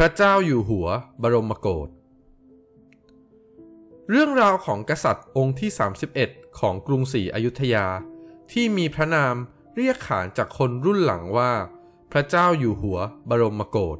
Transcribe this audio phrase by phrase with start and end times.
[0.00, 0.88] พระเจ้าอยู่หัว
[1.22, 1.88] บรมโกศ
[4.10, 5.70] เรื่องราวของกษัตริย์องค์ที่
[6.14, 7.86] 31 ของกรุงศรีอยุธยา
[8.52, 9.34] ที่มีพระนาม
[9.76, 11.52] เรียกขานจากคนรุ่นหลังว่า
[12.12, 12.98] พระเจ้าอยู่หัว
[13.30, 13.98] บรมโกศ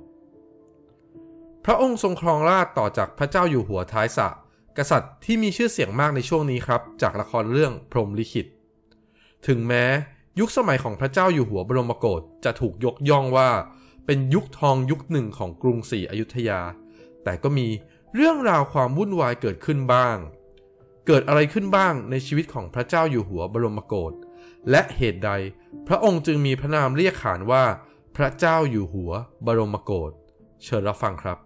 [1.65, 4.29] พระองค์ทรงครองราชต่อจากพระเจ้าอยู่หัวท้ายสะ
[4.79, 8.47] กษัตริย์ที่มีชื่อเสียงมากในช่วงนี้ครับ จากละครเรื่องพรหมลิขิต
[9.47, 9.85] ถึงแม้
[10.41, 13.51] ยุคสมัยของพระเจ้าอยู่หัวบรมโกศจะถูกยกย่องว่า
[14.07, 16.61] เป็นยุคทองยุคหนึ่งของกรุงศรีอยุธยา
[17.25, 17.69] แต่ก็มี
[18.15, 20.17] เรื่องราวความวุ่นวายเกิดขึ้นบ้าง
[21.07, 24.13] เกิดอะไรขึ้นบ้างในชีวิตของพระเจ้าอยู่หัวบรมโกศ
[24.71, 25.31] และเหตุใด
[25.89, 27.65] พระองค์จึงมีพระนามเรียกขานว่า
[28.17, 29.13] พระเจ้าอยู่หัว
[29.47, 30.13] บรมโกศ
[30.65, 31.39] เชิญรับฟังครับ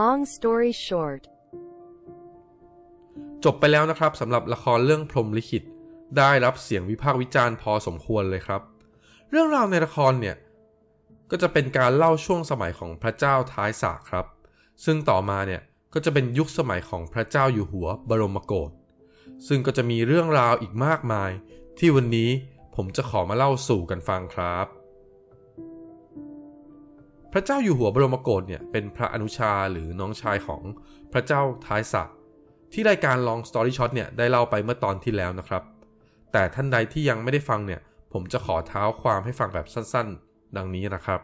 [0.00, 1.22] Long story short,
[3.44, 5.62] จบไปแล้วนะครับสำหรับละครเรื่องพรมลิขิต
[6.18, 8.62] ได้รับเสียงวิพากษ์วิจารณ์พอสมควรเลยครับ
[9.30, 10.36] เรื่องราวในละครเนี่ย
[11.30, 14.26] ก็จะเป็นการเล่าช่วงสมัยของพระเจ้าท้ายสากครับ
[14.84, 15.62] ซึ่งต่อมาเนี่ย
[15.94, 18.70] ก็จะเป็นยุคสมัยของพระเจ้าอยู่หัวบรมโกศ
[19.46, 21.30] ซึ่งก็จะมีเรื่องราวอีกมากมาย
[21.78, 22.30] ที่วันนี้
[22.76, 24.81] ผมจะขอมาเล่าสู่กันฟังครับ
[27.32, 30.62] พระเจ้าอยู่หัวบรมโกศเนี่ยเป็นพระอนุชาหรือน้องชายของ
[31.12, 32.08] พระเจ้าท้ายสาก
[32.72, 35.62] ที่รายการ Long Story Short เนี่ยได้เล่าไปเมื่อตอนที่แล้วนะครับ
[36.32, 37.80] แต่ท่านใดที่ยังไม่ได้ฟังเนี่ย
[38.12, 41.20] ผมจะขอเท้าความให้ฟังแบบสั้นๆ ดังนี้นะครับ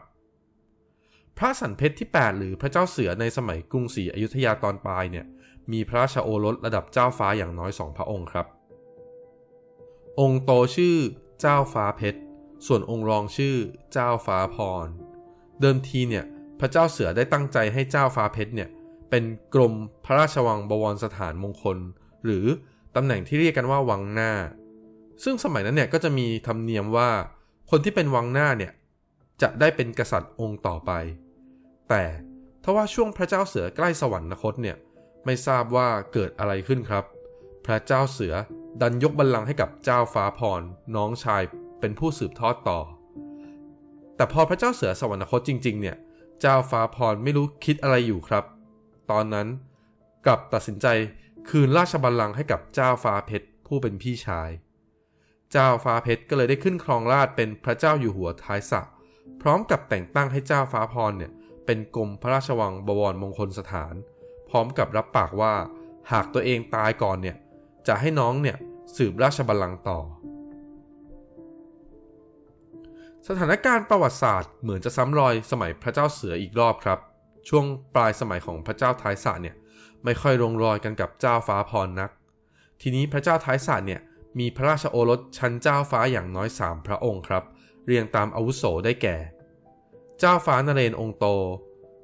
[1.37, 5.25] พระสันเพชรที่ 8 หรือพระเจ้าเสือในสมัยกรุงศรีอยุธยาตอนปลายเนี่ย
[5.71, 8.45] มีพระราชโอรสระดับเจ้าฟ้าอย่างน้อยสองพระองค์ครับ
[10.19, 10.97] องค์โตชื่อ
[11.41, 12.19] เจ้าฟ้าเพชร
[12.67, 13.55] ส่วนองค์รองชื่อ
[13.93, 14.87] เจ้าฟ้าพร
[15.61, 16.25] เดิมทีเนี่ย
[16.59, 18.69] พระเจ้าเสือได้ตั้งใจให้เจ้าฟ้าเพชรเนี่ย
[19.09, 19.73] เป็นกรม
[20.05, 21.77] พระราชวังบวรสถานมงคล
[22.25, 22.45] หรือ
[22.95, 24.31] ตำแหน่งที่เรียกกันว่าวังหน้า
[25.23, 27.09] ซึ่งสมัยนั้นเนี่ยก็จะมีธรรมเนียมว่า
[27.69, 28.71] คนที่เป็นวังหน้าเนี่ย
[29.41, 30.91] จะได้เป็นกษัตริย์องค์ต่อไป
[31.89, 32.03] แต่
[32.63, 34.77] ทว่าช่วงพระเจ้าเสือใกล้สวรรคตเนี่ย
[35.25, 37.03] ไม่ทราบว่าเกิดอะไรขึ้นครับ
[37.65, 38.33] พระเจ้าเสือ
[38.81, 40.61] ดันยกบัลลังก์ให้กับเจ้าฟ้าพร
[40.95, 41.43] น้องชาย
[41.79, 42.79] เป็นผู้สืบทอดต่อ
[44.19, 45.97] แต่พอพระเจ้าเสือสวรรคตจริง ๆ เนี่ย
[46.41, 48.43] เจ้าฟ้าพรไม่รู้คิดอะไรอยู่ครับ
[49.11, 49.47] ตอนนั้น
[50.25, 50.87] กลับตัดสินใจ
[51.49, 54.49] คืนราชบัลลังก์ให้กับเจ้าฟ้าเพชรผู้เป็นพี่ชาย
[55.51, 58.81] เจ้าฟ้าเพชรก็เลยได้ขึ้นครองราชเป็นพระเจ้าอยู่หัวท้ายสะ
[59.41, 61.31] พร้อมกับแต่งตั้งให้เจ้าฟ้าพรเนี่ย
[61.65, 63.93] เป็นกรมพระราชวังบวรมงคลสถาน
[64.49, 65.53] พร้อมกับรับปากว่า
[66.11, 67.37] หากตัวเองตายก่อนเนี่ย
[67.87, 68.57] จะให้น้องเนี่ย
[68.95, 69.99] สืบราชบัลลังก์ต่อ
[73.27, 76.99] สถานการณ์ประวัติศาสตร์เหมือนจะซ้ำรอยสมัยพระเจ้าเสืออีกรอบครับ
[77.49, 77.65] ช่วง
[77.95, 79.55] ปลายสมัยของพระเจ้าท้ายสะเนี่ย
[80.03, 82.09] ไม่ค่อยลงรอยกันกับเจ้าฟ้าพรนัก
[82.81, 84.01] ทีนี้พระเจ้าท้ายสะเนี่ย
[84.39, 87.43] มีพระราชโอรสชั้นเจ้าฟ้าอย่างน้อยสามพระองค์ครับ
[87.85, 89.17] เรียงตามอาวุโสได้แก่
[90.19, 91.25] เจ้าฟ้านเรนองโต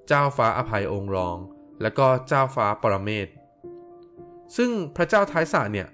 [0.07, 1.37] เจ้าฟ้าอภัยองค์รอง
[1.81, 3.27] และก็เจ้าฟ้าปรเมศ
[4.57, 5.87] ซึ่งพระเจ้าท้ายสะเนี่ย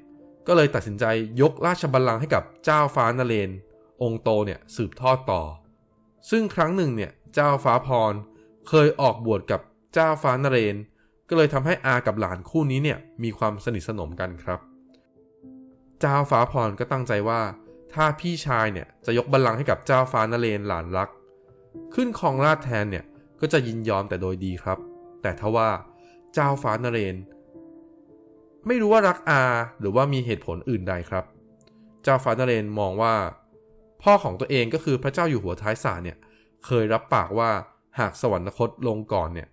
[0.48, 1.06] ก็เลยตัดสินใจ
[1.42, 3.50] ยกราชบัลลังก์ให้กับเจ้าฟ้านเรน
[4.02, 5.42] องค์โตเนี่ยสืบทอดต่อ
[6.30, 8.14] ซึ่งครั้งหนึ่งเนี่ยเจ้าฟ้าพร
[8.70, 9.62] เคยออกบวชกับ
[9.94, 10.76] เจ้าฟ้านเรน
[11.30, 14.60] ก็เลยทำให้อากับหลานคู่นี้เนี่ยมีความสนิทสนมกันครับ
[16.00, 17.42] เจ้าฟ้าพรก็ตั้งใจว่า
[17.94, 21.10] ถ้าพี่ชายเนี่ยจะยกบัลลังก์ให้กับเจ้าฟ้านเรนหลานรัก
[21.94, 23.06] ขึ้นครองราชแทนเนี่ย
[23.42, 24.78] ก็จะยินยอมแต่โดยดีครับ
[25.22, 25.70] แต่ทว่า
[26.34, 27.16] เจ้าฟ้านเรน
[28.68, 29.44] ไม่รู้ว่ารักอา
[29.80, 31.26] หรือว่ามีเหตุผลอื่นใดครับ
[32.04, 33.16] เจ้าฟ้านเรนมองว่า
[34.04, 36.18] พ่อของตัวเองก็คือพระเจ้าอยู่หัวท้ายสาเนี่ย
[36.66, 37.50] เคยรับปากว่า
[38.00, 39.48] หากสวรรคตลงก่อนเนี่ย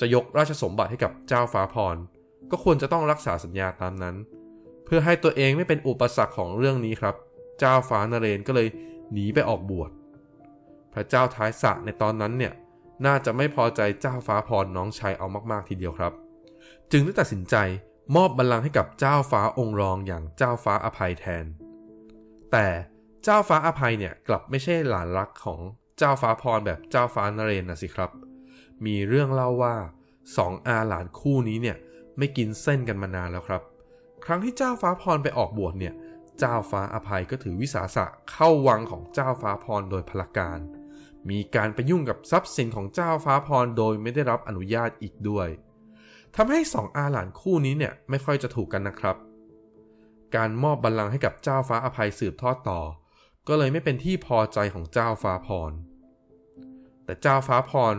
[0.00, 1.96] จะยกราชสมบัติให้กับเจ้าฟ้าพร
[2.50, 4.16] ก็ควรจะต้องรักษาสัญญาตามนั้น
[4.84, 7.14] เพื่อให้ตัวเองไม่เป็นอุปสรรคของเรื่องนี้ครับ
[7.58, 8.68] เจ้าฟ้านเรนก็เลย
[9.12, 9.90] หนีไปออกบวช
[10.94, 12.52] พระเจ้าท้ายสะในตอนนั้นเนี่ย
[13.06, 16.12] น่าจะไม่พอใจเจ้าฟ้าพรน้องชายเอามากๆทีเดียวครับ
[16.92, 17.56] จึงได้ตัดสินใจ
[18.16, 21.44] มอบบัลลังก์ให้กับเจ้าฟ้าองค์รองอย่างเจ้าฟ้าอภัยแทน
[22.52, 22.66] แต่
[23.24, 25.60] เจ้าฟ้าอภัยเนี่ยกลับไม่ใช่หลานรักของ
[25.98, 28.10] เจ้าฟ้าพรแบบเจ้าฟ้านเรนนะสิครับ
[28.86, 29.74] มีเรื่องเล่าว่า
[30.36, 31.76] สองอาหลานคู่นี้เนี่ย
[32.18, 33.62] ไม่กินเส้นกันมานานแล้วครับ
[34.24, 35.94] ครั้งที่เจ้าฟ้าพรไปออกบวชเนี่ย
[36.38, 40.58] เจ้าฟ้าอภัยก็ถือวิสาสะเข้าวังของเจ้าฟ้าพรโดยพลการ
[41.30, 45.48] มีการไปยุ่งกับทรัพย์สินของเจ้าฟ้าพรโดยไม่ได้รับอนุญาตอีกด้วย
[46.36, 49.16] ทำให้สองอาหลานคู่นี้เนี่ยไม่ค่อยจะถูกกันนะครับ
[50.36, 52.80] การมอบบัลลังก์ให้กับเจ้าฟ้าอภัยสืบทอดต่อ
[53.48, 55.72] ก็เลยไม่เป็นที่พอใจของเจ้าฟ้าพร
[57.04, 57.94] แต่เจ้าฟ้าพร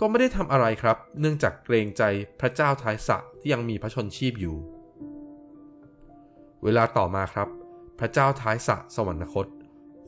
[0.00, 2.02] ก็ไม่ได้ทำอะไรครับ เนื่องจากเกรงใจ
[2.40, 4.56] พระเจ้าทายสะที่ยังมีพระชนชีพอยู่
[6.64, 7.48] เวลาต่อมาครับ
[7.98, 9.46] พระเจ้าท้ายสะสวรรคต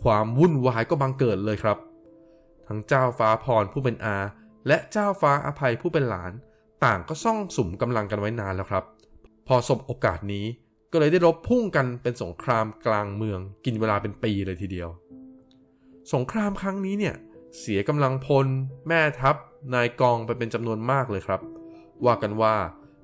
[0.02, 1.78] ความวุ่นวายก็บังเกิดเลยครับ
[2.68, 4.16] ทั้งเจ้าฟ้าพรผู้เป็นอา
[4.66, 6.32] และเจ้าฟ้าอภัยผู้เป็นหลาน
[6.84, 8.84] ต่างก็ซ่องสุมกำลังกันไว้นานแล้วครับ
[9.46, 10.46] พอสบโอกาสนี้
[10.92, 14.88] ก็เลยได้รบพุ่งกันเป็นสงครามกลางเมือง กินเวลาเป็นปีเลยทีเดียว
[16.14, 17.14] สงครามครั้งนี้เนี่ย
[17.58, 18.46] เสียกำลังพล
[18.88, 19.36] แม่ทัพ
[19.74, 21.40] นายกองไปเป็นจำนวนมากเลยครับ
[22.06, 22.56] ว่ากันว่า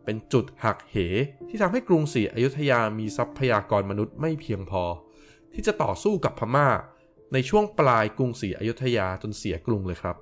[0.05, 0.97] เป็นจุดหักเห
[1.49, 4.85] ที่ทำให้กรุงศรีอยุธยามีทรัพยากรมนุษย์ไม่เพียงพอ
[5.53, 6.69] ที่จะต่อสู้กับพม่า
[7.33, 10.17] ในช่วงปลายกรุงศรีอยุธยาจนเสียกรุงเลยครับ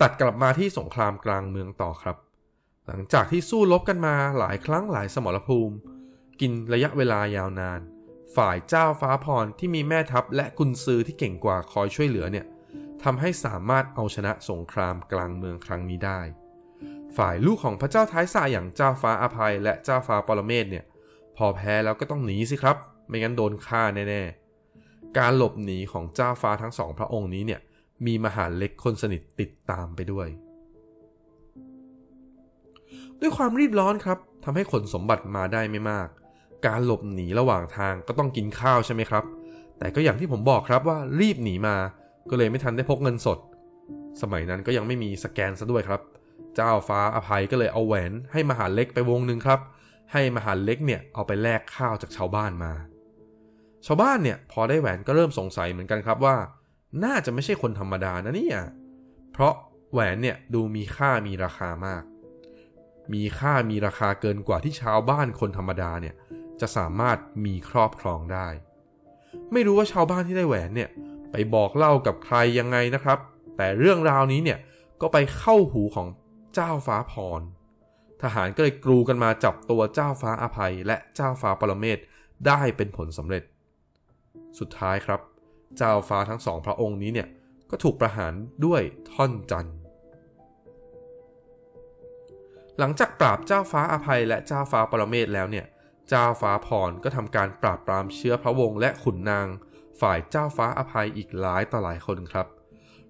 [0.00, 2.16] ตัดกลับมาที่สงครามกลางเมืองต่อครับ
[2.86, 5.76] หลังจากที่สู้รบกันมาหลายครั้งหลายสมรภูมิ
[6.40, 7.80] กินระยะเวลายาวนาน
[8.36, 12.46] ฝ่ายเจ้าฟ้าพรที่มีแม่ทัพและกุนซือที่เก่งกว่าคอยช่วยเหลือเนี่ย
[13.02, 16.20] ทำให้สามารถเอาชนะสงครามกลางเมืองครั้งนี้ได้
[17.16, 20.84] ฝ่ายลูกของพระเจ้าท้ายสาอย่างเจ้าฟ้าอภัย และเจ้าฟ้าปรเมศเนี่ย
[21.36, 22.76] พอแพ้แล้วก็ต้องหนีสิครับ
[23.08, 27.60] ไม่งั้นโดนฆ่าแน่ๆ การหลบหนีของเจ้าฟ้าทั้งสองพระองค์นี้เนี่ย
[28.06, 30.28] มีมหาเล็กคนสนิทติดตามไปด้วย
[33.24, 36.08] ด้วยความรีบร้อนครับทำให้ขนสมบัติมาได้ไม่มาก
[36.66, 39.24] การหลบหนีระหว่างทางก็ต้องกินข้าวใช่ไหมครับ
[39.78, 41.76] แต่ก็อย่างที่ผมบอกครับว่ารีบหนีมา
[42.30, 43.38] ก็เลยไม่ทันได้พกเงินสด
[44.22, 46.00] สมัยนั้นก็ยังไม่มีสแกนซะด้วยครับ
[46.56, 49.60] เจ้าฟ้าอภัยก็เลยเอาแหวนให้มหาเล็กไปวงหนึ่งครับ
[50.12, 52.72] ให้มหาเล็กเนี่ยเอาไปแลกข้าวจากชาวบ้านมา
[53.86, 56.36] ชาวบ้านเนี่ยพอได้แหวนก็เริ่มสงสัยเหมือนกันครับว่า
[57.04, 58.58] น่าจะไม่ใช่คนธรรมดานะเนี่ย
[59.32, 59.54] เพราะ
[59.92, 62.02] แหวนเนี่ยดูมีค่ามีราคามาก
[63.12, 66.14] มีค่ามีราคาเกินกว่าที่ชาวบ้านคนธรรมดาเนี่ย
[66.60, 68.48] จะสามารถมีครอบครองได้
[69.52, 70.88] ไม่รู้ว่าชาวบ้านที่ได้แหวนเนี่ย
[71.32, 73.18] ไปบอกเล่ากับใครยังไงนะครับ
[73.56, 74.58] แต่เรื่องราวนี้เนี่ย
[75.00, 76.08] ก็ไปเข้าหูของ
[76.54, 77.40] เจ้าฟ้าพร
[78.22, 81.98] ทหารก็เลยกรูกันมาจับตัวเจ้าฟ้าอภัย และเจ้าฟ้าปรเมศ
[82.46, 83.42] ได้เป็นผลสำเร็จ
[84.58, 85.20] สุดท้ายครับ
[85.76, 87.28] เจ้าฟ้าทั้งสองพระองค์นี้เนี่ย
[87.70, 88.32] ก็ถูกประหาร
[88.64, 89.76] ด้วยท่อนจันทร์
[92.78, 95.66] หลังจากปราบเจ้าฟ้าอภัยและเจ้าฟ้าปรเมศแล้วเนี่ย
[96.08, 99.46] เจ้าฟ้าพรก็ทำการปราบปรามเชื้อพระวงศ์และขุนนาง
[100.00, 102.46] ฝ่ายเจ้าฟ้าอภัยอีกหลายต่อหลายคนครับ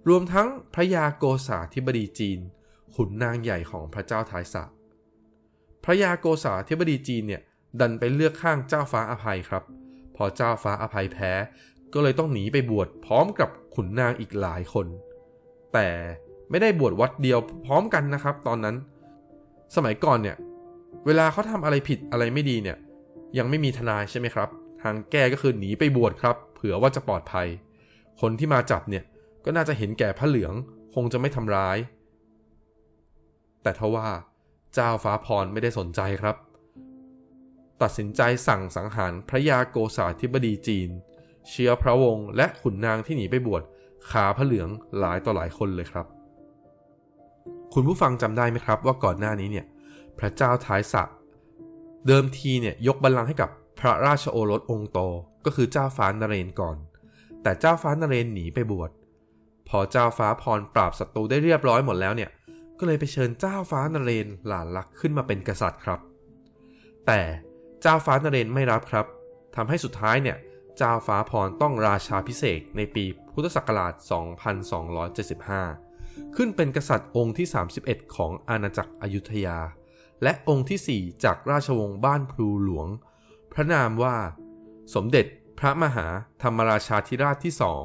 [0.09, 2.39] รวมทั้งพระยาโกษาธิบดีจีน
[2.95, 4.65] ขุนนางใหญ่ของพระเจ้าทายสะ
[5.85, 7.43] พระยาโกษาธิบดีจีนเนี่ย
[7.81, 9.63] ดันไปเลือกข้างเจ้าฟ้าอภัยครับ
[10.17, 11.33] พอเจ้าฟ้าอภัยแพ้
[11.93, 14.87] ก็เลยต้องหนีไปบวชพร้อมกับขุนนางอีกหลายคน
[15.75, 15.89] แต่
[16.51, 18.77] ไม่ได้บวชวัดเดียวพร้อมกันนะครับ ตอนนั้น
[19.77, 20.37] สมัยก่อนเนี่ย
[21.07, 22.79] เวลาเขาทำอะไรผิดอะไรไม่ดีเนี่ย
[23.39, 24.49] ยังไม่มีทนายใช่ไหมครับ
[24.83, 27.47] ทางแก้ก็คือหนีไปบวชครับ เผื่อว่าจะปลอดภัย
[28.21, 29.05] คนที่มาจับเนี่ย
[29.45, 30.55] ก็น่าจะเห็นแก่พระเหลือง
[30.95, 31.79] คงจะไม่ทำร้าย
[33.63, 34.09] แต่ทว่า
[34.75, 36.37] เจ้าฟ้าพรไม่ได้สนใจครับ
[37.83, 40.91] ตัดสินใจสั่งสังหารพระยาโกษาธิบดีจีน
[41.51, 43.63] เชื้อพระวงศ์และขุนนางที่หนีไปบวช
[44.11, 44.69] ขาพระเหลือง
[44.99, 46.07] หลายต่อหลายคนเลยครับ
[47.75, 49.67] คุณผู้ฟังจำได้ไหมครับ ว่าก่อนหน้านี้เนี่ย
[50.19, 51.03] พระเจ้าท้ายสะ
[52.07, 53.51] เดิมทีเนี่ยยกบัลลังก์ให้กับ
[53.81, 54.99] พระราชโอรสองค์โต
[55.45, 56.77] ก็คือเจ้าฟ้านเรนก่อน
[57.43, 58.91] แต่เจ้าฟ้านเรนหนีไปบวช
[59.69, 62.31] พอเจ้าฟ้าพรปราบศัตรูได้เรียบร้อยหมดแล้วเนี่ย
[62.79, 66.01] ก็เลยไปเชิญเจ้าฟ้านเรนหลานรักขึ้นมาเป็นกษัตริย์ครับ
[67.07, 67.21] แต่
[67.83, 69.07] เจ้าฟ้านเรนไม่รับครับ
[69.57, 70.37] ทำให้สุดท้ายเนี่ย
[70.79, 73.93] เจ้าฟ้าพรต้องราชาพิเศษในปีพุทธศักราช
[75.75, 75.84] 2275
[76.37, 77.49] ขึ้นเป็นกษัตริย์องค์ที่
[77.81, 79.59] 31 ของอาณาจักรอยุธยา
[80.23, 82.89] และองค์ที่ 4 จากราชวงศ์บ้านพลูหลวง
[83.53, 84.17] พระนามว่า
[84.95, 85.27] สมเด็จ
[85.59, 86.07] พระมหา
[86.43, 87.85] ธรรมราชาธิราชที่สอง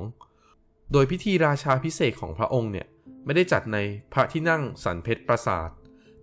[0.92, 2.88] โดยพิธีราชาพิเศษของพระองค์เนี่ย
[3.26, 3.78] ไม่ได้จัดใน
[4.14, 5.70] พระที่นั่งสันเพชรปราสาท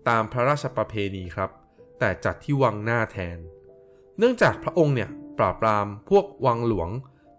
[0.08, 1.50] ตามพระราชประเพณีครับ
[1.98, 3.38] แต่จัดที่วังหน้าแทน
[4.18, 6.90] เนื่องจากพระองค์เนี่ยปราบปรามพวกวังหลวง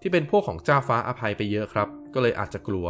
[0.01, 2.87] ที่เป็นพวกของเจ้าฟ้าอภัยไปเยอะครับ ก็เลยอาจจะกลัว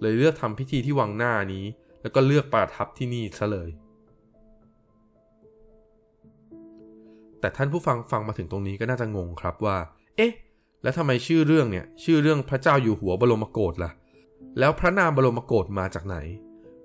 [0.00, 1.64] เลยเลือกทำพิธีที่วังหน้านี้
[2.02, 3.70] แล้วก็เลือกประทับที่นี่ซะเลย
[7.40, 9.76] แต่ท่านผู้ฟังฟังมาถึงตรงนี้ก็น่าจะงงครับว่า
[10.16, 10.32] เอ๊ะ
[10.82, 13.90] แล้วทำไมชื่อเรื่องเนี่ย ชื่อเรื่องพระเจ้าอยู่หัวบรมโกศล่ะ
[14.58, 16.16] แล้วพระนามบรมโกศมาจากไหน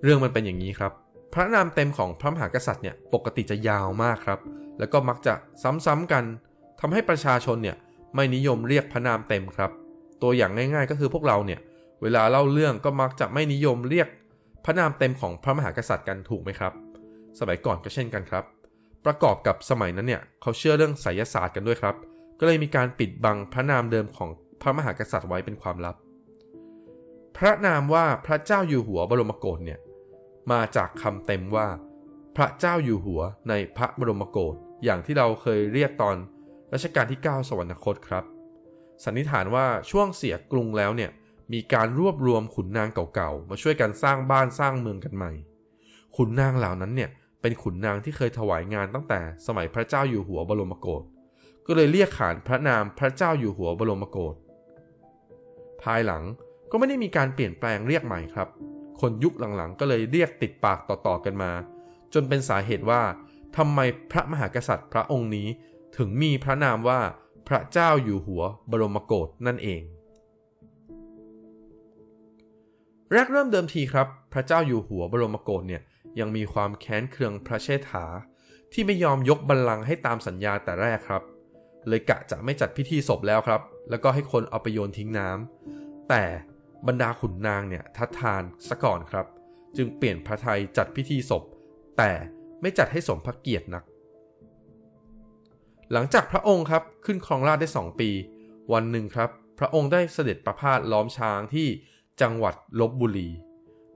[0.03, 0.91] เรื่องมันเป็นอย่างนี้ครับ
[1.33, 4.39] พระนามเต็มของพระมหากษัตริย์เนี่ยปกติจะยาวมากครับ
[4.79, 5.33] แล้วก็มักจะ
[5.85, 6.23] ซ้ำๆกัน
[6.79, 7.77] ทำให้ประชาชนเนี่ย
[8.15, 9.71] ไม่นิยมเรียกพระนามเต็มครับ
[10.21, 11.59] ตัวอย่างง่ายๆ ก็คือพวกเราเนี่ย
[12.01, 14.07] เวลาเล่าเรื่องก็มักจะไม่นิยมเรียก
[14.65, 16.73] พระนามเต็มของพระมหากษัตริย์กันถูกไหมครับ
[17.39, 18.43] สมัยก่อนก็เช่นกันครับ
[19.05, 21.95] ประกอบกับสมัยนั้นเนี่ยเขาเชื่อเรื่องไสยศาสตร์กันด้วยครับ
[22.39, 24.29] ก็เลยมีการปิดบังพระนามเดิมของ
[24.61, 25.95] พระมหากษัตริย์ไว้เป็นความลับ
[27.37, 29.79] พระนามว่าพระเจ้าอยู่หัวบรมโกศเนี่ย
[30.51, 31.67] มาจากคำเต็มว่า
[32.35, 36.15] พระเจ้าอยู่หัวในพระบรมโกศอย่างที่เราเคยเรียกตอน
[36.73, 38.23] รัชกาลที่ 9 สวรรคตครับ
[39.03, 41.11] สันนิษฐานว่าช่วงเสียกรุงแล้วเนี่ย
[41.53, 45.31] มีการรวบรวมขุนนางเก่าๆ มาช่วยกันสร้างบ้านสร้างเมืองกันใหม่
[46.15, 47.09] ขุนนางเหล่านั้นเนี่ย
[47.41, 51.03] เป็นขุนนางที่เคยถวายงานตั้งแต่สมัยพระเจ้าอยู่หัวบรมโกศ
[51.65, 54.35] ก็เลยเรียกขานพระนามพระเจ้าอยู่หัวบรมโกศ
[55.83, 56.23] ภายหลัง
[56.71, 58.47] ก็ไม่ได้มีการเปลี่ยนแปลงเรียกใหม่ครับ
[59.01, 61.51] คนยุคหลังๆ ก็เลยเรียกติดปากต่อๆกันมา
[62.13, 63.01] จนเป็นสาเหตุว่า
[63.57, 63.79] ทำไม
[64.11, 65.47] พระมหากษัตริย์พระองค์นี้
[65.97, 66.99] ถึงมีพระนามว่า
[67.47, 69.81] พระเจ้าอยู่หัวบรมโกศนั่นเอง
[73.11, 75.81] แรกเริ่มเดิมทีครับ พระเจ้าอยู่หัวบรมโกศเนี่ย
[76.19, 78.05] ยังมีความแค้นเคืองพระเชษฐา
[78.73, 81.23] ที่ไม่ยอมยกบัลลังก์ให้ตามสัญญาแต่แรกครับ
[81.87, 86.23] เลยกะจะไม่จัดพิธีศพแล้วครับ แล้วก็ให้คนเอาไปโยนทิ้งน้ำแต่
[86.87, 89.25] บรรดาขุนนางเนี่ยทัดทานซะก่อนครับ
[89.77, 91.43] จึงเปลี่ยนพระไทยจัดพิธีศพ
[91.97, 92.11] แต่
[92.61, 93.83] ไม่จัดให้สมพระเกียรตินัก
[95.91, 98.09] หลังจากพระองค์ครับขึ้นครองราชได้ 2 ปี
[98.73, 101.67] วันหนึ่งครับ พระองค์ได้เสด็จประพาสล้อมช้างที่
[102.21, 103.29] จังหวัดลบบุรี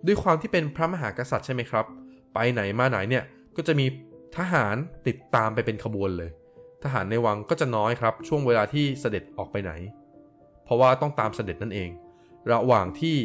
[0.06, 1.86] ด้วยความที่เป็นพระมหากษัตริย์ใช่ไหมครับ
[2.34, 3.24] ไปไหนมาไหนเนี่ย
[3.56, 3.86] ก็จะมี
[4.38, 4.76] ทหาร
[5.08, 6.32] ติดตามไปเป็นขบวนเลย
[6.84, 9.72] ทหารในวังก็จะน้อยครับ ช่วงเวลาที่เสด็จออกไปไหน
[10.64, 11.90] เพราะว่าต้องตามเสด็จนั่นเอง
[12.52, 13.18] ระหว่างที่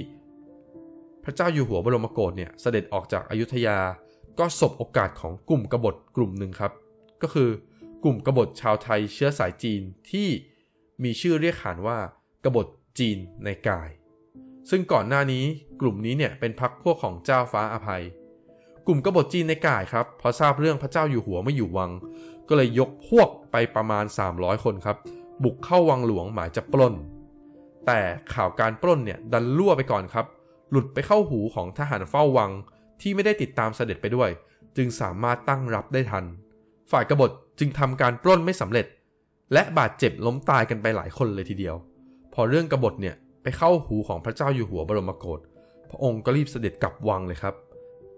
[1.24, 3.78] พระเจ้าอยู่หัวบรมโกศเนี่ยเสด็จออกจากอายุทยา
[4.38, 6.72] ก็สบโอกาสของกลุ่มกบฏกลุ่มหนึ่งครับ
[7.22, 7.50] ก็คือ
[8.04, 10.28] กลุ่มกบฏชาวไทยเชื้อสายจีนที่
[11.04, 11.98] มีชื่อเรียกขานว่า
[12.44, 12.66] กบฏ
[12.98, 13.88] จีนในกาย
[14.70, 15.44] ซึ่งก่อนหน้านี้
[15.80, 18.02] กลุ่มนี้เนี่ยเป็นพรรคพวกของเจ้าฟ้าอภัย
[18.86, 21.90] กลุ่มกบฏจีนในก่ายครับพอทราบเรื่องพระเจ้าอยู่หัวไม่อยู่วัง
[22.48, 24.04] ก็เลยยกพวกไปประมาณ
[24.34, 24.96] 300 คนครับ
[25.44, 26.94] บุกเข้าวังหลวงหมายจะปล้น
[27.86, 28.00] แต่
[28.34, 30.26] ข่าวการปล้นเนี่ยดันรั่วไปก่อนครับ
[30.70, 32.50] หลุดไปเข้าหูของทหารเฝ้าวัง
[33.00, 34.30] ที่ไม่ได้ติดตามเสด็จไปด้วย
[34.76, 36.24] จึงสามารถตั้งรับได้ทัน
[36.90, 38.86] ฝ่ายกบฏจึงทำการปล้นไม่สำเร็จ
[39.52, 41.76] และบาดเจ็บล้มตายกันไปหลายคนเลยทีเดียว
[42.34, 45.40] พอเรื่องกบฏเนี่ย ไปเข้าหูของพระเจ้าอยู่หัวบรมโกศ
[45.90, 47.54] พระองค์ก็รีบเสด็จกลับวังเลยครับ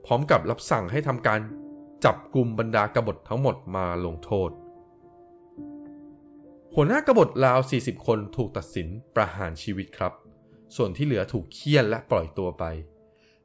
[0.07, 1.41] พร้อมกับรับสั่งให้ทำการ
[2.05, 4.51] จับกลุ่มบรรดากบฏทั้งหมดมาลงโทษ
[6.75, 10.13] หัวหน้ากบฏราว 40 คนถูกตัดสินประหารชีวิตครับ
[10.77, 12.65] ส่วนที่เหลือถูกเคี่ยนและปล่อยตัวไป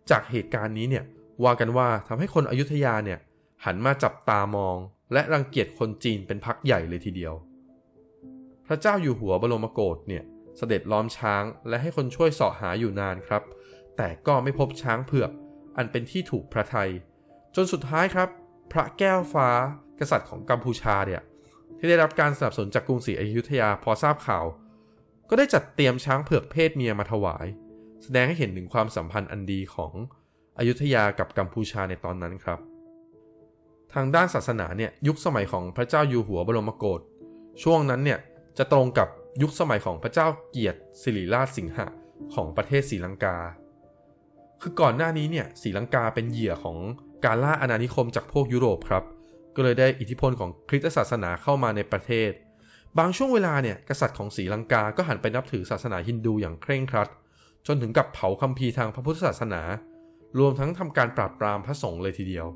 [0.09, 1.05] จากเหตุการณ์นี้เนี่ย
[1.43, 3.19] ว่ากันว่าทำให้คนอยุธยาเนี่ย
[3.65, 4.77] หันมาจับตามอง
[5.13, 7.33] และรังเกียจคนจีนเป็นพักใหญ่เลยทีเดียว
[8.67, 10.23] พระเจ้าอยู่หัวบรมโกศเนี่ย
[10.57, 13.43] เสด็จล้อมช้างและให้คนช่วยเสาะหาอยู่นานครับ
[13.97, 15.31] แต่ก็ไม่พบช้างเผือก
[15.77, 16.89] อันเป็นที่ถูกพระไทย
[17.55, 18.29] จนสุดท้ายครับ
[18.71, 19.49] พระแก้วฟ้า
[19.99, 21.21] กษัตริย์ของกัมพูชาเนี่ย
[21.77, 24.45] ที่ได้รับการสนับสนุนจากกรุงศรีอยุธยาพอทราบข่าว
[25.29, 27.45] ก็ได้จัดเตรียมช้างเผือกเพศเมียมาถวาย
[28.03, 29.93] แสดงให้เห็นถึงความสัมพันธ์อันดีของ
[30.59, 32.59] อยุธยากับกัมพูชาในตอนนั้นครับ
[33.93, 37.01] ทางด้านศาสนาเนี่ยยุคสมัยของพระเจ้าอยู่หัวบรมโกศ
[37.63, 38.19] ช่วงนั้นเนี่ย
[38.57, 39.07] จะตรงกับ
[39.41, 41.87] ยุคสมัยของพระเจ้าเกียรติสิริราชสิงหะ
[42.33, 43.37] ของประเทศศรีลังกา
[44.61, 46.77] คือก่อนหน้านี้เนี่ยศรีลังกาเป็นเหยื่อของ
[47.25, 49.03] การล่าอาณานิคมจากพวกยุโรปครับ
[49.55, 52.31] ก็เลยได้อิทธิพลของคริสตศาสนาเข้ามาในประเทศ
[52.97, 57.09] บางช่วงเวลาเนี่ยกษัตริย์ของศรีลังกาก็หันไปนับถือศาสนาฮินดูอย่างเคร่งครัด
[57.67, 59.61] จนถึงกับเผาคัมภีร์ทางพระพุทธศาสนา
[60.39, 62.47] รวมทั้งทำการปราบปรามพระสงฆ์เลยทีเดียว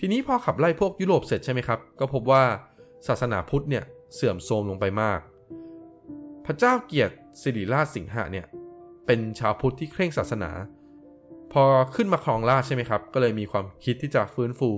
[0.00, 2.42] ทีนี้พอขับไล่พวกยุโรปเสร็จใช่ไหมครับ ก็พบว่า
[3.08, 5.20] ศาสนาพุทธเนี่ยเสื่อมโทรมลงไปมาก
[6.58, 8.46] เจ้าเกียรติสิริราชสิงหะเนี่ย
[9.06, 10.50] เป็นชาวพุทธที่เคร่งศาสนา
[11.52, 14.70] พอขึ้นมาครองราชใช่ไหมครับ ก็เลยมีความคิดที่จะฟื้นฟู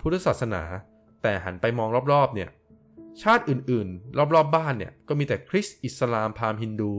[0.00, 0.62] พุทธศาสนา
[1.22, 2.50] แต่หันไปมองรอบๆเนี่ย
[3.22, 6.92] ชาติอื่นๆ รอบๆบบ้านเนี่ยก็มีแต่คริสต์อิสลามพราหมณ์ฮินดู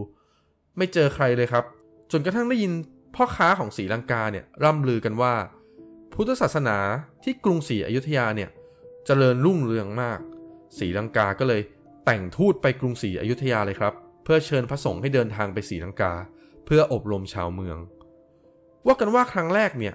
[0.78, 1.64] ไม่เจอใครเลยครับ
[2.12, 2.74] จนกระทั่งได้ยิน
[3.16, 5.34] พ่อค้าของศรีลังกาเนี่ยร่ำลือกันว่า
[6.14, 6.78] พุทธศาสนา
[7.24, 8.50] ที่กรุงศรีอยุธยาเนี่ย
[9.06, 10.20] เจริญรุ่งเรืองมาก
[10.78, 11.62] ศรีลังกาก็เลย
[12.06, 13.94] แต่งทูตไปกรุงศรีอยุธยาเลยครับ
[14.24, 16.14] เพื่อเชิญพระสงฆ์ให้เดินทางไปศรีลังกา
[16.66, 17.78] เพื่ออบรมชาวเมือง
[18.86, 19.94] ว่ากันว่าครั้งแรกเนี่ย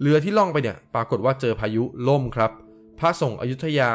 [0.00, 2.50] เรือที่ล่องไปเนี่ยปรากฏว่าเจอพายุล่มครับ
[2.98, 3.90] พระสงฆ์อยุธยา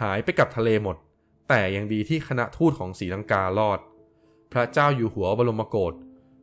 [0.00, 0.96] หายไปกับทะเลหมด
[1.48, 3.78] แต่ยังดีที่คณะทูตของศรีลังการอด
[4.52, 5.92] พระเจ้าอยู่หัวบรมโกศ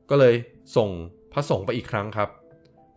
[0.10, 0.36] ก็เลย
[0.76, 0.90] ส่ง
[1.34, 2.30] พระสงฆ์ไปอีกครั้งครับ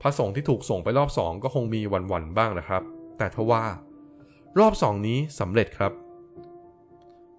[0.02, 1.80] พระสงฆ์ที่ถูกส่งไปรอบสองก็คงมี
[2.12, 2.82] วันๆบ้างนะครับ
[3.18, 3.64] แต่ทว่า
[4.58, 5.92] รอบสองนี้สำเร็จครับ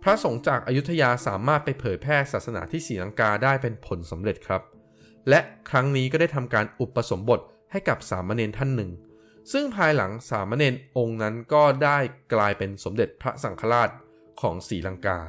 [0.04, 4.62] พระสงฆ์จากอายุทยาสามารถไปเผยแพร่ศาสนาที่ศรีลังกาได้เป็นผลสำเร็จครับ
[5.30, 5.40] และ
[5.70, 7.40] ครั้งนี้ก็ได้ทำการอุปสมบท
[7.72, 8.92] ให้กับสามเณรท่านหนึ่ง
[9.52, 11.98] ซึ่งภายหลังสามเณรองค์นั้นก็ได้
[12.34, 13.90] กลายเป็นสมเด็จพระสังฆราช
[14.42, 15.20] ของศรีลังกา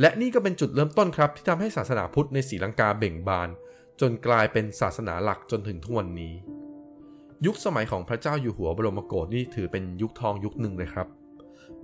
[0.00, 3.48] และนี่ก็เป็นจุดเริ่มต้นครับที่ทำให้ศาสนาพุทธในศรีลังกาเบ่งบาน
[4.00, 6.34] จนกลายเป็นศาสนาหลักจนถึงทุกวันนี้
[7.46, 11.08] ยุคสมัยของพระเจ้าอยู่หัวบรมโกศนี่ถือเป็นยุคทองยุคหนึ่งเลยครับ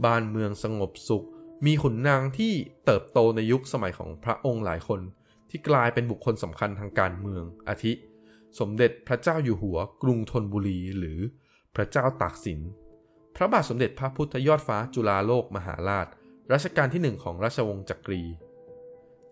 [0.04, 1.26] บ้านเมืองสงบสุข
[1.64, 2.52] มีขุนนางที่
[2.84, 5.00] เติบโตในยุคสมัยของพระองค์หลายคน
[5.50, 7.92] ที่กลายเป็นบุคคลสำคัญทางการเมือง อาทิ
[8.58, 11.18] สมเด็จพระเจ้าอยู่หัว กรุงธนบุรีหรือ
[11.76, 12.60] พระเจ้าตากสิน
[13.36, 16.06] พระบาทสมเด็จพระพุทธยอดฟ้าจุฬาโลกมหาราช
[16.52, 18.22] รัชกาลที่หนึ่งของราชวงศ์จักรี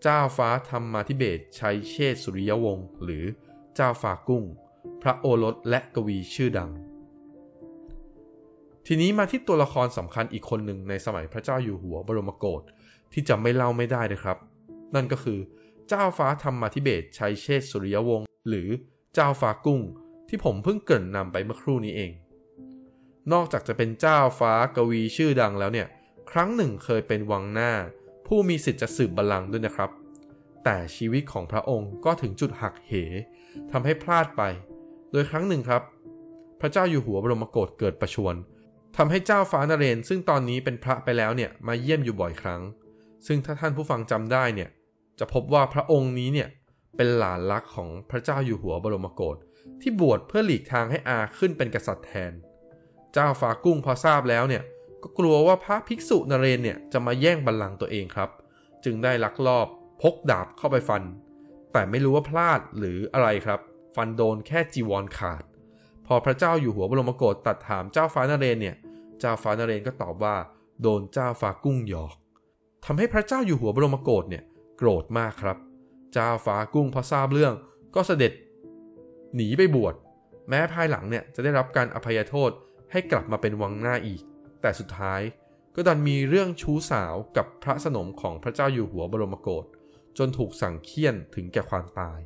[0.01, 3.25] เจ้าฟ้าธรรมาธิเบศชัยเชษสุริยวงศ์หรือ
[3.75, 4.43] เจ้าฟ้ากุ้ง
[5.01, 6.71] พระโอรสและกวีชื่อดัง
[8.87, 12.61] ทีนี้มาที่ตัวละครสำคัญอีกคนหนึ่งในสมัยพระเจ้าอยู่หัวบรมโกศ
[13.13, 14.37] ที่จะไม่เล่าไม่ได้เลยครับ
[14.95, 15.39] นั่นก็คือ
[15.89, 18.69] เจ้าฟ้าธรรมาธิเบศชัยเชษสุริยวงศ์หรือ
[19.13, 19.81] เจ้าฟ้ากุ้ง
[20.29, 22.11] ที่ผมเพิ่งเกริ่นนำไปเมื่อครู่นี้เอง
[23.33, 25.87] นอกจากจะเป็นเจ้าฟ้ากวีชื่อดังแล้วเนี่ย
[26.31, 27.71] ครั้งหนึ่งเคยเป็นวังหน้า
[28.27, 29.89] ผู้มีสิทธิ์จะสืบบัลลังก์ด้วยนะครับ
[30.63, 32.91] แต่ชีวิตของพระองค์ก็ถึงจุดหักเห
[33.71, 34.41] ทำให้พลาดไป
[35.11, 35.81] โดยครั้งหนึ่งครับ
[36.61, 38.35] พระเจ้าอยู่หัวบรมโกศเกิดประชวร
[38.97, 42.61] ทำให้เจ้าฟ้านเรน ซึ่งตอนนี้เป็นพระไปแล้วเนี่ยมาเยี่ยมอยู่บ่อยครั้ง
[43.27, 44.69] ซึ่งถ้าท่านผู้ฟังจำได้เนี่ย
[45.19, 46.49] จะพบว่าพระองค์นี้เนี่ย
[46.97, 49.37] เป็นหลานรักของพระเจ้าอยู่หัวบรมโกศ
[49.81, 52.33] ที่บวชเพื่อหลีกทางให้อาขึ้นเป็นกษัตริย์แทน
[53.13, 54.63] เจ้าฟ้ากุ้งพอทราบแล้วเนี่ย
[55.03, 58.29] ก็กลัวว่าพระภิกษุนเรนเนี่ยจะมาแย่งบัลลังก์ตัวเองครับ
[58.83, 59.67] จึงได้ลักลอบ
[60.01, 61.03] พกดาบเข้าไปฟัน
[61.73, 63.59] แต่ไม่รู้ว่าพลาดหรืออะไรครับ
[63.95, 65.43] ฟันโดนแค่จีวรขาด
[66.07, 68.75] พอพระเจ้าอยู่หัวบรมโกศตัดถามเจ้าฟ้านเรนเนี่ย
[69.23, 70.35] จ้าฟ้านเรนก็ตอบว่า
[70.81, 72.15] โดนเจ้าฟ้ากุ้งหยอก
[72.85, 74.43] ทำให้พระเจ้าอยู่หัวบรมโกศเนี่ย
[74.77, 75.57] โกรธมากครับ
[76.13, 77.53] เจ้าฟ้ากุ้งพอทราบเรื่อง
[77.95, 78.33] ก็เสด็จ
[79.35, 79.95] หนีไปบวช
[80.49, 82.51] แม้ภายหลังเนี่ยจะได้รับการอภัยโทษ
[82.91, 84.21] ให้กลับมาเป็นวังหน้าอีก
[84.61, 85.21] แต่สุดท้าย
[85.75, 89.65] ก็ดันมีเรื่องชู้สาวกับพระสนมของพระเจ้าอยู่หัวบรมโกศ
[90.17, 92.19] จนถูกสั่งเคี่ยนถึงแก่ความตาย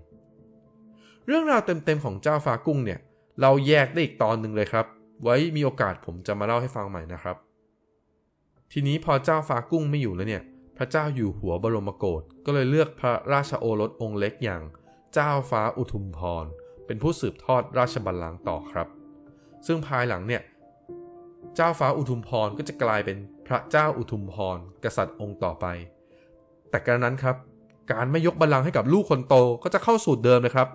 [1.25, 2.99] เรื่องราวเต็มๆของเจ้าฟ้ากุ้งเนี่ย
[3.41, 4.85] เราแยกได้อีกตอนหนึ่งเลยครับ
[5.23, 7.37] ไว้มีโอกาสผมจะมาเล่าให้ฟังใหม่นะครับ
[8.71, 10.43] ทีนี้พอเจ้าฟ้ากุ้งไม่อยู่แล้วเนี่ย
[10.77, 14.61] พระเจ้าอยู่หัวบรมโกศก็เลยเลือกพระราชโอรสองค์เล็กอย่าง
[15.13, 16.45] เจ้าฟ้าอุทุมพร
[16.85, 18.87] เป็นผู้สืบทอดราชบัลลังก์ต่อครับ
[19.67, 20.41] ซึ่งภายหลังเนี่ย
[21.55, 25.65] เจ้าฟ้าอุทุมพรก็จะกลายเป็นพระเจ้าอุทุมพร กษัตริย์องค์ต่อไป
[26.69, 27.35] แต่กระนั้นครับ
[27.91, 30.67] การไม่ยกบัลลังก์ให้กับลูกคนโตก็จะเข้าสูตรเดิมเลยครับ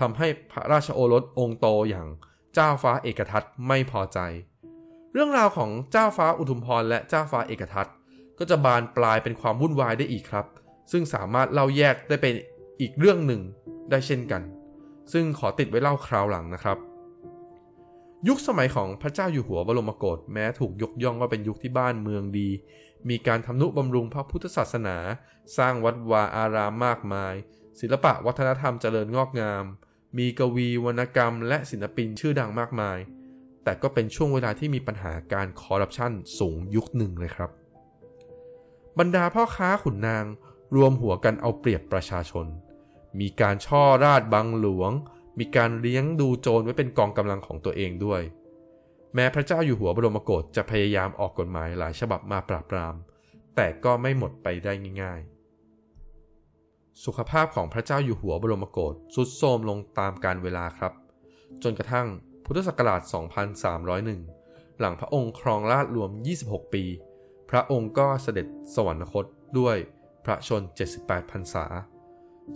[0.00, 2.06] ทำให้พระราชโอรสองค์โตอย่าง
[2.54, 4.18] เจ้าฟ้าเอกทัตไม่พอใจ
[5.12, 7.86] เรื่องราวของเจ้าฟ้าอุทุมพรและเจ้าฟ้าเอกทัต
[8.38, 10.46] ก็จะบานปลายเป็นความวุ่นวายได้อีกครับ
[10.92, 12.34] ซึ่งสามารถเล่าแยกได้เป็น
[12.80, 13.40] อีกเรื่องหนึ่ง
[13.90, 14.42] ได้เช่นกัน
[15.12, 16.78] ซึ่งขอติดไว้เล่าคราวหลังนะครับ
[18.28, 22.48] ยุคสมัยของพระเจ้าอยู่หัวบรมโกศแม้ถูกยกย่องว่าเป็นยุคที่บ้านเมืองดี
[23.08, 24.96] มีการทำนุบำรุงพระพุทธศาสนา
[25.56, 27.34] สร้างวัดวาอารามมากมาย
[27.80, 29.64] ศิลปะวัฒนธรรมเจริญงอกงาม
[30.18, 32.98] มีกวีวรรณกรรม และศิลปินชื่อดังมากมาย
[33.64, 37.50] แต่ก็เป็นช่วงเวลาที่มีปัญหาการคอร์รัปชันสูงยุคหนึ่งเลยครับ
[38.98, 40.24] บรรดาพ่อค้าขุนนาง
[40.76, 42.46] รวมหัวกันเอาเปรียบประชาชน
[43.20, 44.92] มีการช่อราดบังหลวง
[45.38, 48.22] มีการเลี้ยงดูโจรไว้เป็นกองกำลังของตัวเองด้วย
[49.14, 52.94] แม้พระเจ้าอยู่หัวบรมโกศจะพยายามออกกฎหมายหลายฉบับมาปราบปราม
[53.56, 55.39] แต่ก็ไม่หมดไปได้ง่ายๆ
[57.04, 60.92] สุขภาพของพระเจ้าอยู่หัวบรมโกศทรุดโทรมลงตามการเวลาครับ
[61.62, 62.08] จนกระทั่ง
[62.44, 63.00] พุทธศักราช
[64.10, 66.10] 2301 หลังพระองค์ครองราชรวม
[66.42, 66.84] 26 ปี
[67.50, 69.24] พระองค์ก็เสด็จสวรรคต
[69.58, 69.76] ด้วย
[70.24, 70.62] พระชน
[70.96, 71.64] 78พรรษา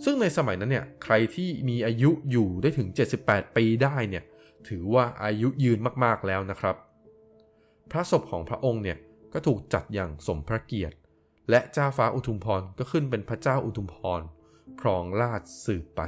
[0.03, 2.87] ซึ่งในสมัยนั้นเนี่ยใครที่มีอายุอยู่ได้ถึง
[3.21, 4.23] 78 ปีได้เนี่ย
[4.69, 6.75] ถือว่าอายุยืนมากๆแล้วนะครับ
[7.91, 8.97] พระศพของพระองค์เนี่ย
[9.33, 10.95] ก็ถูกจัดอย่างสมพระเกียรติ
[11.49, 14.21] และเจ้าฟ้าอุทุมพรก็ขึ้นเป็นพระเจ้าอุทุมพร
[14.81, 16.01] ครองราชสืบไป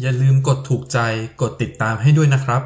[0.00, 0.98] อย่าลืมกดถูกใจ
[1.40, 2.62] กดติดตามให้ด้วยนะครับ